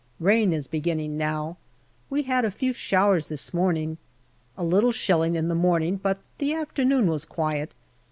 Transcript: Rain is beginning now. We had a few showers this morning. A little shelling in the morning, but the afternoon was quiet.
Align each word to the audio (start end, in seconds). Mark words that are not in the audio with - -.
Rain 0.19 0.51
is 0.51 0.67
beginning 0.67 1.15
now. 1.15 1.57
We 2.09 2.23
had 2.23 2.43
a 2.43 2.49
few 2.49 2.73
showers 2.73 3.27
this 3.29 3.53
morning. 3.53 3.99
A 4.57 4.63
little 4.63 4.91
shelling 4.91 5.35
in 5.35 5.47
the 5.47 5.53
morning, 5.53 5.97
but 6.01 6.17
the 6.39 6.55
afternoon 6.55 7.05
was 7.05 7.23
quiet. 7.23 7.71